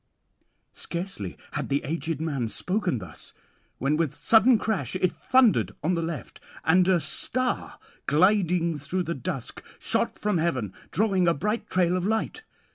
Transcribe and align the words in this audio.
'Scarcely 0.73 1.37
had 1.51 1.69
the 1.69 1.83
aged 1.83 2.19
man 2.19 2.47
spoken 2.47 2.97
thus, 2.97 3.35
when 3.77 3.95
with 3.97 4.15
sudden 4.15 4.57
crash 4.57 4.95
it 4.95 5.11
thundered 5.11 5.73
on 5.83 5.93
the 5.93 6.01
left, 6.01 6.39
and 6.63 6.87
a 6.87 6.99
star 6.99 7.77
gliding 8.07 8.79
through 8.79 9.03
the 9.03 9.13
dusk 9.13 9.63
shot 9.77 10.17
from 10.17 10.39
heaven 10.39 10.73
drawing 10.89 11.27
a 11.27 11.35
bright 11.35 11.69
trail 11.69 11.95
of 11.95 12.07
light. 12.07 12.41